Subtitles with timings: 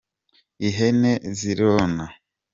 [0.67, 2.05] ihene zirona.